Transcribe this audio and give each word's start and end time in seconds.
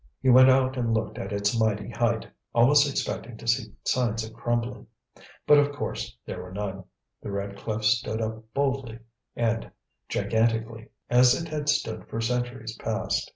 He 0.19 0.29
went 0.31 0.49
out 0.49 0.77
and 0.77 0.95
looked 0.95 1.19
at 1.19 1.31
its 1.31 1.55
mighty 1.59 1.91
height, 1.91 2.25
almost 2.55 2.89
expecting 2.89 3.37
to 3.37 3.45
see 3.47 3.71
signs 3.83 4.23
of 4.25 4.33
crumbling. 4.33 4.87
But, 5.45 5.59
of 5.59 5.71
course, 5.73 6.17
there 6.25 6.41
were 6.41 6.51
none. 6.51 6.85
The 7.21 7.29
red 7.29 7.55
cliff 7.55 7.85
stood 7.85 8.19
up 8.19 8.51
boldly 8.55 8.97
and 9.35 9.69
gigantically, 10.09 10.87
as 11.11 11.39
it 11.39 11.49
had 11.49 11.69
stood 11.69 12.07
for 12.09 12.19
centuries 12.19 12.75
past. 12.77 13.29